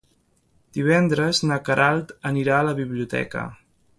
[0.77, 3.45] Divendres na Queralt anirà a la biblioteca.